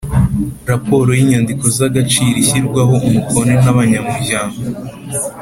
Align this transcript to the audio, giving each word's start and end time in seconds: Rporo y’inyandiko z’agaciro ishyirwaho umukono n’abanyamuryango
Rporo 0.73 1.09
y’inyandiko 1.17 1.65
z’agaciro 1.77 2.35
ishyirwaho 2.43 2.95
umukono 3.07 3.53
n’abanyamuryango 3.63 4.57